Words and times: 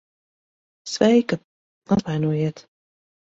Sveika. 0.93 1.37
Atvainojiet... 1.95 2.67